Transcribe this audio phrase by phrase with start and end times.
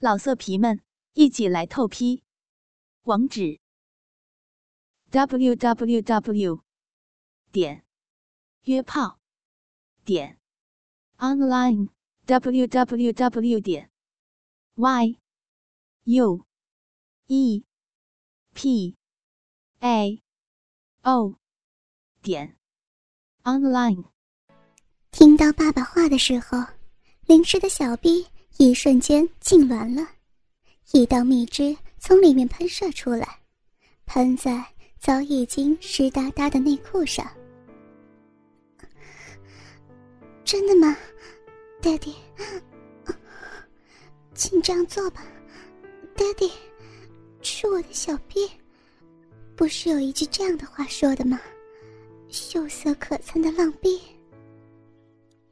[0.00, 0.80] 老色皮们，
[1.14, 2.22] 一起来透批！
[3.02, 3.58] 网址
[5.10, 6.62] ：w w w
[7.50, 7.84] 点
[8.62, 9.18] 约炮
[10.04, 10.38] 点
[11.16, 11.88] online
[12.26, 13.90] w w w 点
[14.76, 15.18] y
[16.04, 16.46] u
[17.26, 17.64] e
[18.54, 18.96] p
[19.80, 20.22] a
[21.02, 21.34] o
[22.22, 22.56] 点
[23.42, 24.04] online。
[25.10, 26.64] 听到爸爸话的时候，
[27.26, 28.28] 林氏的小臂。
[28.56, 30.08] 一瞬间痉挛了，
[30.92, 33.38] 一道蜜汁从里面喷射出来，
[34.06, 34.64] 喷在
[34.98, 37.24] 早已经湿哒哒的内裤上。
[40.44, 40.96] 真的吗
[41.80, 42.16] 爹地
[44.34, 45.22] 请这样做吧
[46.16, 46.50] 爹地。
[47.40, 48.50] 吃我的小臂，
[49.54, 51.40] 不是有一句这样的话说的吗？
[52.28, 54.00] 秀色可餐的浪逼。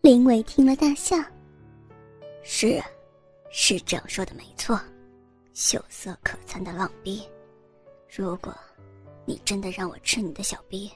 [0.01, 1.17] 林伟听了大笑，
[2.47, 2.81] 是。
[3.59, 4.79] 是这样说的没错，
[5.55, 7.23] 秀色可餐的浪逼。
[8.15, 8.55] 如果，
[9.25, 10.91] 你真的让我吃你的小逼，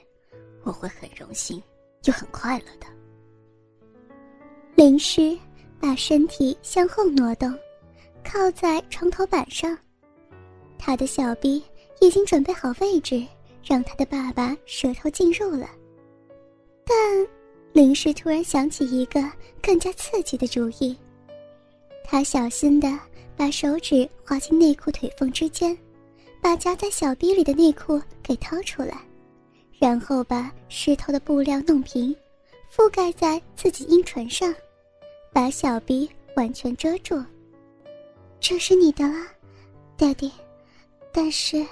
[0.63, 1.59] 我会很荣幸
[2.03, 2.85] 又很快乐的。
[4.75, 5.35] 林诗
[5.79, 7.57] 把身体向后挪动，
[8.23, 9.75] 靠在床头板上，
[10.77, 11.63] 他的小逼
[11.99, 13.25] 已经准备好位置，
[13.63, 15.67] 让他的爸爸舌头进入了。
[16.85, 17.27] 但
[17.71, 19.19] 林诗突然想起一个
[19.63, 20.95] 更加刺激的主意。
[22.03, 22.99] 他小心地
[23.37, 25.77] 把手指划进内裤腿缝之间，
[26.41, 29.01] 把夹在小臂里的内裤给掏出来，
[29.79, 32.15] 然后把湿透的布料弄平，
[32.73, 34.53] 覆盖在自己阴唇上，
[35.31, 37.23] 把小臂完全遮住。
[38.39, 39.15] 这是你的了
[39.95, 40.31] 爹地
[41.13, 41.65] 但是，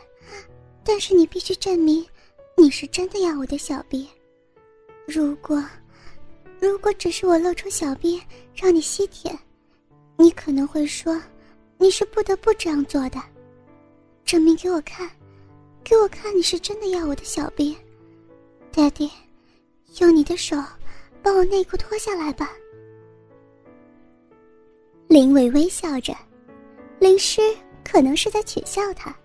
[0.84, 2.06] 但是你必须证明
[2.56, 4.08] 你是真的要我的小臂。
[5.06, 5.64] 如果，
[6.60, 8.22] 如果只是我露出小臂
[8.56, 9.38] 让你吸舔。
[10.22, 11.18] 你可能会说，
[11.78, 13.18] 你是不得不这样做的，
[14.26, 15.10] 证明给我看，
[15.82, 17.74] 给我看你是真的要我的小臂
[18.74, 19.10] ，Daddy，
[20.02, 20.58] 用你的手
[21.24, 22.52] 把我内裤脱下来吧。
[25.08, 26.14] 林伟微笑着，
[27.00, 27.40] 林诗
[27.82, 29.16] 可能是在取笑他，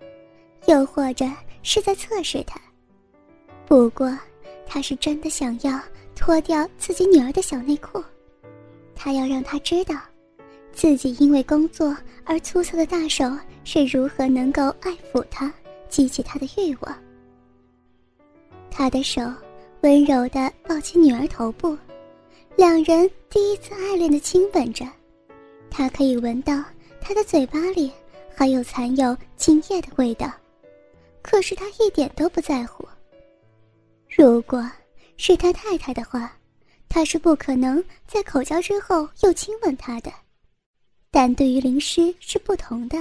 [0.65, 1.25] 又或者
[1.61, 2.57] 是在测试他，
[3.67, 4.17] 不过
[4.65, 5.77] 他是真的想要
[6.15, 8.01] 脱掉自己女儿的小内裤，
[8.95, 9.97] 他要让她知道。
[10.75, 13.25] 自己因为工作而粗糙的大手
[13.63, 15.51] 是如何能够爱抚他、
[15.87, 16.97] 激起他的欲望？
[18.69, 19.21] 他的手
[19.81, 21.77] 温柔地抱起女儿头部，
[22.57, 24.85] 两人第一次爱恋的亲吻着。
[25.71, 26.61] 他可以闻到
[26.99, 27.89] 他的嘴巴里
[28.35, 30.29] 还有残有精液的味道，
[31.21, 32.85] 可是他一点都不在乎。
[34.13, 34.69] 如果
[35.15, 36.33] 是他太太的话，
[36.89, 40.11] 他是不可能在口交之后又亲吻她的。
[41.15, 42.97] 但对于灵诗是不同的。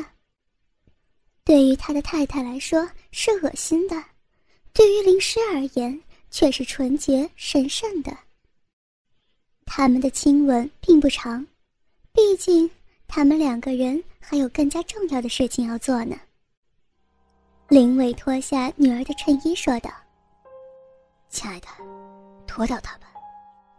[1.42, 4.04] 对于他的太太来说是恶心的，
[4.72, 8.16] 对于灵诗而言却是纯洁神圣的。
[9.66, 11.44] 他们的亲吻并不长，
[12.12, 12.70] 毕竟
[13.08, 16.16] 他们两个人还有更加重要的事情要做呢。
[17.66, 19.90] 林伟脱下女儿的衬衣，说道
[21.28, 21.66] ：“亲爱的，
[22.46, 23.08] 脱掉它吧，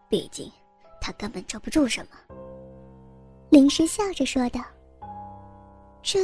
[0.10, 0.52] 毕竟
[1.00, 2.18] 它根本遮不住什么。”
[3.50, 4.62] 林时笑着说道
[6.04, 6.20] ：“这，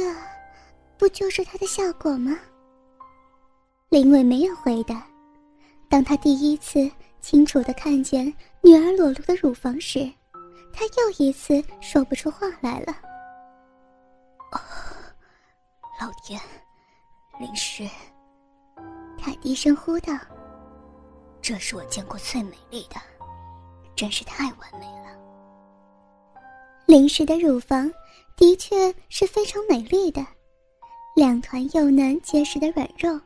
[0.98, 2.38] 不就是它的效果吗？”
[3.88, 5.06] 林伟没有回答。
[5.88, 6.90] 当他第一次
[7.20, 8.24] 清楚的看见
[8.62, 10.10] 女儿裸露的乳房时，
[10.72, 12.92] 他又一次说不出话来了。
[14.52, 14.58] 哦，
[16.00, 16.40] 老天，
[17.38, 17.86] 林诗，
[19.18, 20.14] 他低声呼道
[21.42, 22.96] ：“这是我见过最美丽的，
[23.94, 25.01] 真是太完美了。”
[26.92, 27.90] 林氏的乳房
[28.36, 30.22] 的确是非常美丽的，
[31.16, 33.18] 两团幼嫩结实的软肉，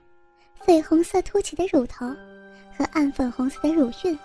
[0.65, 2.06] 绯红色凸起的乳头
[2.78, 4.16] 和暗粉红色的乳晕，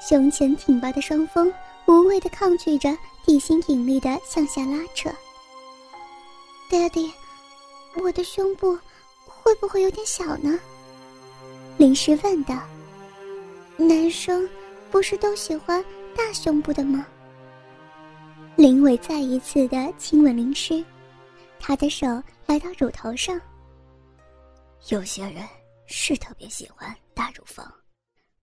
[0.00, 1.52] 胸前挺拔的双峰
[1.86, 2.96] 无畏地抗拒着
[3.26, 5.10] 地心引力的向下拉扯。
[6.70, 7.12] Daddy，
[8.02, 8.74] 我的胸部
[9.26, 10.58] 会不会有点小呢？
[11.76, 12.58] 林氏问道。
[13.76, 14.48] 男生
[14.90, 15.84] 不是都喜欢
[16.16, 17.06] 大胸部的吗？
[18.56, 20.82] 林伟再一次的亲吻林诗，
[21.60, 22.06] 他的手
[22.46, 23.38] 来到乳头上。
[24.88, 25.46] 有些人
[25.86, 27.70] 是特别喜欢大乳房，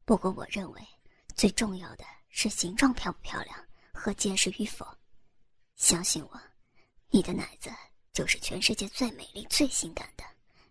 [0.06, 0.82] 不过我认为
[1.34, 3.56] 最重要的是形状漂不漂亮
[3.92, 4.86] 和结实与否。
[5.78, 6.40] 相信我，
[7.10, 7.72] 你的奶子
[8.12, 10.24] 就是全世界最美丽、最性感的，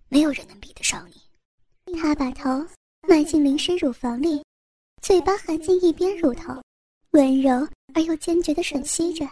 [0.08, 1.96] 没有人能比得上你。
[1.98, 2.64] 他把头
[3.08, 4.40] 埋进林诗乳房里，
[5.02, 6.62] 嘴巴含进一边乳头。
[7.10, 9.28] 温柔而又坚决地吮吸着，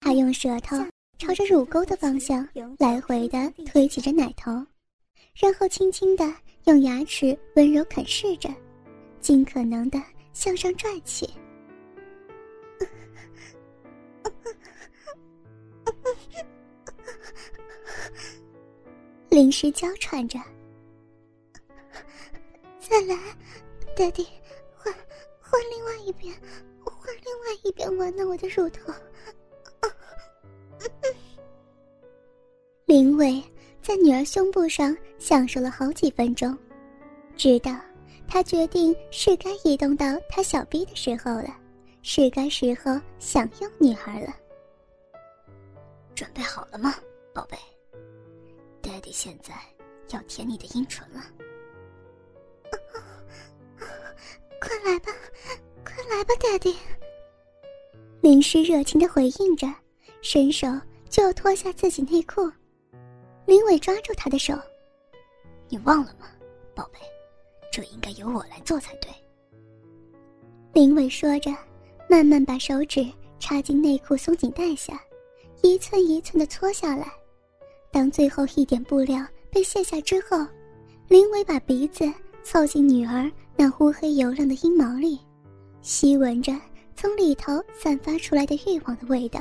[0.00, 0.76] 他用舌头
[1.18, 2.48] 朝着乳沟的方向
[2.78, 4.50] 来回的推挤着奶头，
[5.34, 6.24] 然后轻轻的
[6.64, 8.48] 用牙齿温柔啃噬着，
[9.20, 10.02] 尽可能的
[10.32, 11.28] 向上拽起。
[19.28, 20.38] 临时娇喘着，
[22.80, 23.16] 再来，
[23.94, 24.26] 爹地，
[24.74, 24.92] 换
[25.40, 26.34] 换另外一边，
[27.10, 28.92] 而另外一边玩弄我的乳头。
[32.84, 33.42] 林伟
[33.82, 36.56] 在女儿胸部上享受了好几分钟，
[37.36, 37.74] 直到
[38.28, 41.56] 他决定是该移动到他小臂的时候了，
[42.02, 44.32] 是该时候享用女孩了。
[46.14, 46.94] 准备好了吗，
[47.32, 47.56] 宝贝？
[48.82, 49.54] 爹地现在
[50.10, 51.22] 要舔你的阴唇了，
[54.60, 55.12] 快来吧，
[55.84, 56.76] 快来吧，爹地！
[58.20, 59.66] 林诗热情的回应着，
[60.20, 60.66] 伸手
[61.08, 62.50] 就要脱下自己内裤。
[63.46, 64.54] 林伟抓住他的手
[65.70, 66.26] ：“你忘了吗，
[66.74, 66.98] 宝贝？
[67.72, 69.10] 这应该由我来做才对。”
[70.74, 71.50] 林伟说着，
[72.10, 73.06] 慢慢把手指
[73.38, 75.00] 插进内裤松紧带下，
[75.62, 77.10] 一寸一寸的搓下来。
[77.90, 80.46] 当最后一点布料被卸下之后，
[81.08, 82.04] 林伟把鼻子
[82.42, 85.18] 凑近女儿那乌黑油亮的阴毛里，
[85.80, 86.52] 吸闻着
[87.00, 89.40] 从里头散发出来的欲望的味道。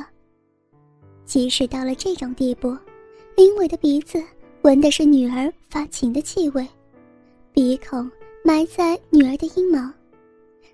[1.26, 2.70] 即使到了这种地步，
[3.36, 4.24] 林伟的鼻子
[4.62, 6.66] 闻的是女儿发情的气味，
[7.52, 8.10] 鼻孔
[8.46, 9.92] 埋在女儿的阴毛，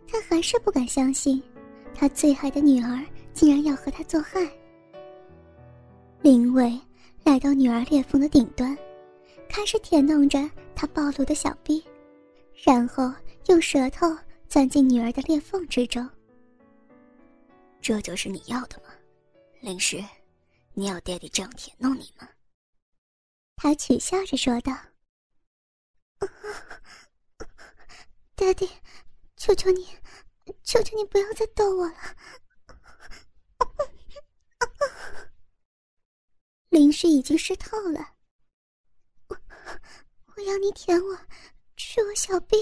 [0.08, 1.42] 他还是不敢相信，
[1.96, 3.04] 他最爱的女儿
[3.34, 4.48] 竟然要和他做爱。
[6.22, 6.80] 林伟。
[7.24, 8.78] 来到女儿裂缝的顶端，
[9.50, 11.84] 开始舔弄着她暴露的小臂，
[12.54, 13.12] 然后
[13.48, 14.16] 用舌头
[14.48, 16.08] 钻进女儿的裂缝之中。
[17.86, 18.90] 这就是你要的吗，
[19.62, 20.04] 灵石？
[20.74, 22.28] 你要爹地这样舔弄你吗？
[23.58, 24.74] 他取笑着说道
[28.36, 28.68] ：“爹地，
[29.38, 29.86] 求求你，
[30.64, 32.16] 求求你不要再逗我了。”
[36.70, 38.16] 灵石已经湿透了，
[39.28, 39.38] 我
[40.36, 41.20] 我要你舔我，
[41.78, 42.58] 吃我小臂。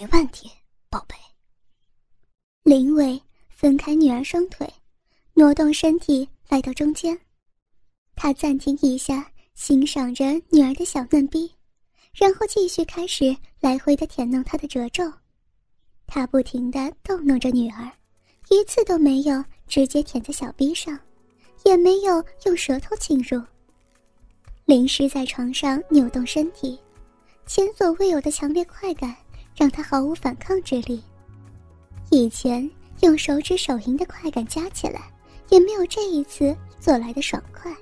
[0.00, 0.48] 没问题，
[0.88, 1.16] 宝贝。
[2.62, 4.72] 林伟分开女儿双腿，
[5.34, 7.18] 挪动身体来到中间，
[8.14, 11.52] 他暂停一下，欣赏着女儿的小嫩逼，
[12.14, 15.12] 然后继续开始来回的舔弄她的褶皱，
[16.06, 17.90] 他不停的逗弄着女儿。
[18.50, 20.96] 一次都没有直接舔在小臂上，
[21.64, 23.42] 也没有用舌头侵入。
[24.64, 26.78] 林诗在床上扭动身体，
[27.46, 29.14] 前所未有的强烈快感
[29.58, 31.02] 让他毫无反抗之力。
[32.10, 32.70] 以前
[33.00, 35.10] 用手指手淫的快感加起来，
[35.48, 37.74] 也没有这一次做来的爽快。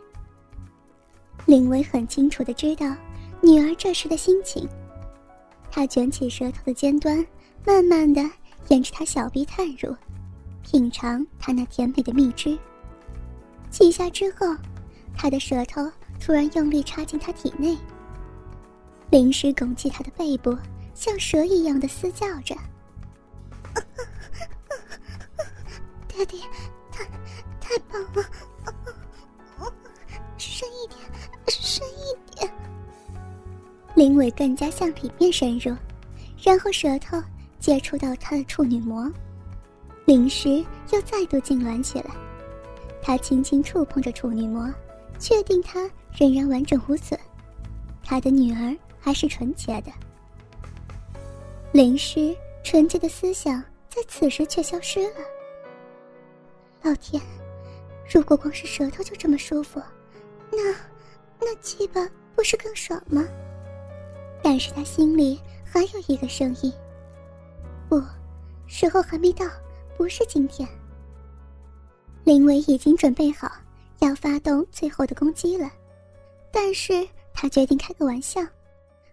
[1.44, 2.92] 林薇很清楚的知道
[3.42, 4.66] 女儿这时的心情，
[5.70, 7.24] 他卷起舌头的尖端，
[7.64, 8.22] 慢慢的
[8.68, 9.94] 沿着她小臂探入。
[10.64, 12.58] 品尝她那甜美的蜜汁。
[13.70, 14.56] 几下之后，
[15.14, 15.88] 他的舌头
[16.18, 17.76] 突然用力插进她体内。
[19.10, 20.56] 临时拱起她的背部，
[20.96, 22.56] 像蛇一样的嘶叫着
[26.08, 26.40] ：“爹地，
[26.90, 27.04] 太
[27.60, 28.24] 太棒了！
[30.38, 30.98] 深一点，
[31.46, 32.50] 深一点。”
[33.94, 35.76] 林伟更加向里面深入，
[36.42, 37.22] 然后舌头
[37.60, 39.12] 接触到他的处女膜。
[40.06, 42.10] 灵石又再度痉挛起来，
[43.02, 44.72] 他轻轻触碰着处女膜，
[45.18, 47.20] 确定它仍然完整无损，
[48.02, 49.92] 他的女儿还是纯洁的。
[51.76, 55.20] 灵师纯洁的思想在此时却消失了。
[56.82, 57.20] 老天，
[58.10, 59.78] 如果光是舌头就这么舒服，
[60.50, 60.74] 那
[61.38, 62.00] 那鸡巴
[62.34, 63.28] 不是更爽吗？
[64.42, 66.72] 但是他心里还有一个声音：
[67.90, 68.02] 不，
[68.66, 69.44] 时候还没到。
[69.98, 70.66] 不是今天。
[72.24, 73.52] 林伟已经准备好
[73.98, 75.70] 要发动最后的攻击了，
[76.50, 78.40] 但是他决定开个玩笑，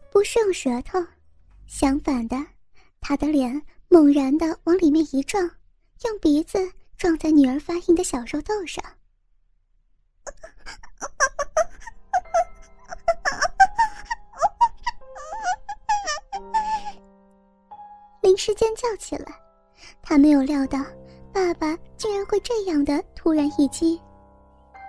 [0.10, 0.98] 不是用舌头，
[1.68, 2.38] 相反的，
[3.06, 5.44] 他的脸猛然的往里面一撞，
[6.06, 6.58] 用鼻子
[6.98, 8.82] 撞在女儿发硬的小肉豆上。
[18.24, 19.36] 林时尖叫起来。
[20.02, 20.80] 他没有料到，
[21.34, 24.02] 爸爸竟然会这样的突然一击。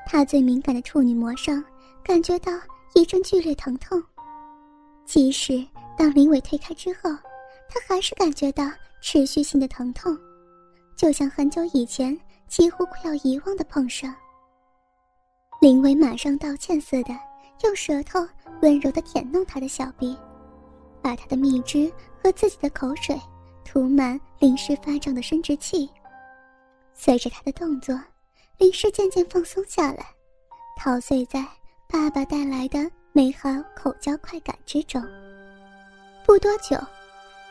[0.06, 1.62] 他最敏感的处女膜上
[2.04, 2.52] 感觉到
[2.94, 4.02] 一阵剧烈疼痛，
[5.04, 5.66] 即使
[5.96, 7.10] 当林伟推开之后，
[7.74, 10.16] 他还是感觉到持续性的疼痛，
[10.96, 12.16] 就像很久以前
[12.46, 14.14] 几乎快要遗忘的碰上。
[15.60, 17.12] 林伟马上道歉似的，
[17.64, 18.24] 用舌头
[18.62, 20.16] 温柔的舔弄他的小臂，
[21.02, 23.20] 把他的蜜汁和自己的口水
[23.64, 25.90] 涂满林氏发胀的生殖器。
[26.92, 28.00] 随着他的动作，
[28.58, 30.06] 林氏渐渐放松下来，
[30.76, 31.44] 陶醉在
[31.88, 35.02] 爸爸带来的美好口交快感之中。
[36.24, 36.78] 不多久，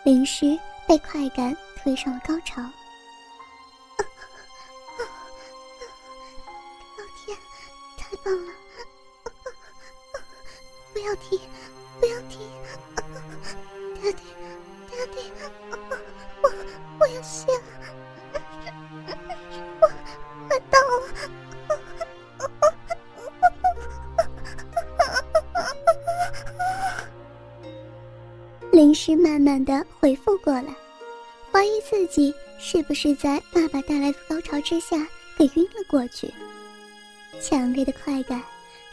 [0.03, 2.61] 林诗被快感推上了高潮。
[6.97, 7.37] 老天，
[7.97, 8.51] 太棒了！
[10.91, 11.39] 不要停，
[12.01, 12.39] 不要停
[14.01, 15.31] ，Daddy，Daddy，
[28.83, 30.65] 林氏慢慢的恢复过来，
[31.49, 36.29] 怀疑自己是不是在爸爸带来的高潮之下给晕了过去。
[37.39, 38.43] 强烈的快感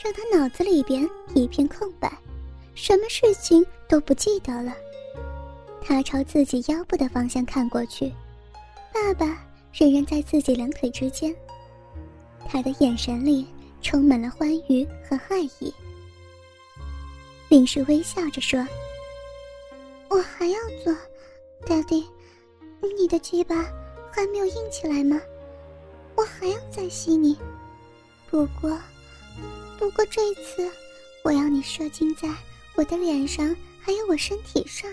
[0.00, 2.09] 让他脑子里边一片空白，
[2.73, 4.73] 什么事情都不记得了。
[5.82, 8.12] 他朝自己腰部的方向看过去，
[8.94, 11.35] 爸爸仍然在自己两腿之间，
[12.49, 13.44] 他的眼神里
[13.82, 15.75] 充满了欢愉和爱意。
[17.49, 18.64] 林氏微笑着说。
[20.11, 20.93] 我还要做
[21.64, 22.05] ，Daddy，
[22.99, 23.55] 你的鸡巴
[24.12, 25.21] 还没有硬起来吗？
[26.17, 27.38] 我还要再吸你。
[28.29, 28.76] 不过，
[29.79, 30.69] 不过这一次，
[31.23, 32.29] 我要你射精在
[32.75, 34.93] 我的脸上，还有我身体上。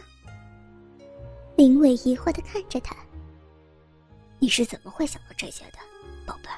[1.55, 2.95] 林伟疑惑的看着他，
[4.37, 5.79] 你是怎么会想到这些的，
[6.27, 6.49] 宝贝？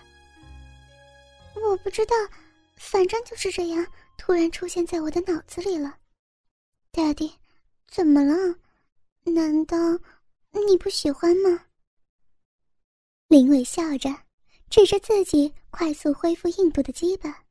[1.62, 2.13] 我不知道，
[2.75, 3.88] 反正就是这样，
[4.18, 5.96] 突然出现在我的脑子里了
[6.92, 7.32] ，Daddy。
[7.91, 8.60] 怎么了？
[9.24, 9.77] 难道
[10.51, 11.65] 你不喜欢吗？
[13.27, 14.10] 林伟笑着，
[14.69, 17.46] 指着自己快速恢复硬度的鸡巴。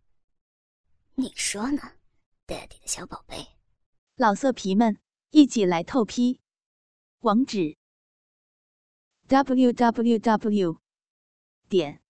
[1.16, 1.82] 你说呢
[2.46, 3.56] ，Daddy 的小宝贝？
[4.14, 4.98] 老色皮们，
[5.30, 6.40] 一起来透批！
[7.20, 7.76] 网址
[9.26, 10.80] ：w w w.
[11.68, 12.00] 点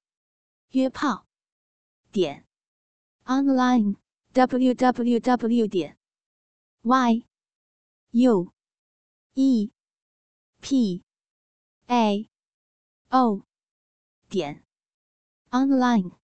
[0.70, 1.26] 约炮
[2.12, 2.46] 点
[3.24, 3.96] online
[4.32, 5.66] w w w.
[5.66, 5.98] 点
[6.82, 7.27] y。
[8.12, 8.52] U
[9.34, 9.70] E
[10.60, 11.02] P
[11.90, 12.28] A
[13.10, 13.42] O
[14.28, 14.64] 点
[15.52, 16.27] online。